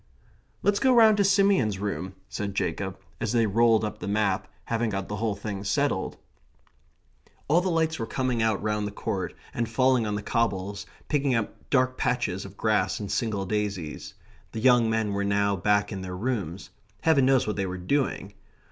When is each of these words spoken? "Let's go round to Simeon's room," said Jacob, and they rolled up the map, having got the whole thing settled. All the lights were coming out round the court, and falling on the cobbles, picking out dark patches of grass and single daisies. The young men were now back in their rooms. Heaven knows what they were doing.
"Let's 0.63 0.79
go 0.79 0.91
round 0.95 1.17
to 1.17 1.23
Simeon's 1.23 1.77
room," 1.77 2.15
said 2.27 2.55
Jacob, 2.55 2.97
and 3.19 3.29
they 3.29 3.45
rolled 3.45 3.83
up 3.85 3.99
the 3.99 4.07
map, 4.07 4.47
having 4.65 4.89
got 4.89 5.07
the 5.07 5.17
whole 5.17 5.35
thing 5.35 5.63
settled. 5.63 6.17
All 7.47 7.61
the 7.61 7.69
lights 7.69 7.99
were 7.99 8.07
coming 8.07 8.41
out 8.41 8.63
round 8.63 8.87
the 8.87 8.91
court, 8.91 9.35
and 9.53 9.69
falling 9.69 10.07
on 10.07 10.15
the 10.15 10.23
cobbles, 10.23 10.87
picking 11.07 11.35
out 11.35 11.53
dark 11.69 11.99
patches 11.99 12.45
of 12.45 12.57
grass 12.57 12.99
and 12.99 13.11
single 13.11 13.45
daisies. 13.45 14.15
The 14.53 14.59
young 14.59 14.89
men 14.89 15.13
were 15.13 15.23
now 15.23 15.55
back 15.55 15.91
in 15.91 16.01
their 16.01 16.17
rooms. 16.17 16.71
Heaven 17.01 17.27
knows 17.27 17.45
what 17.45 17.55
they 17.55 17.67
were 17.67 17.77
doing. 17.77 18.33